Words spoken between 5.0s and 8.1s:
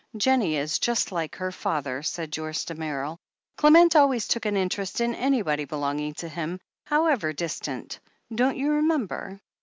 anybody belonging to him, however distant,